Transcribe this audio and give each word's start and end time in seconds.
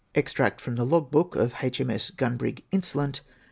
Extract 0.15 0.59
from 0.59 0.77
the 0.77 0.83
Log 0.83 1.11
book 1.11 1.35
of 1.35 1.53
H. 1.61 1.79
M.S. 1.79 2.09
Gun 2.09 2.35
brig 2.35 2.63
Insolent. 2.71 3.21